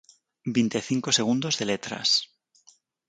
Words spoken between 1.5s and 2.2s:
de letras.